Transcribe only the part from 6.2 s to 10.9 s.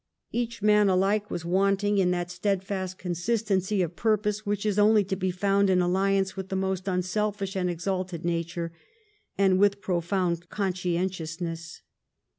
with the most unselfish and exalted nature, and with profound con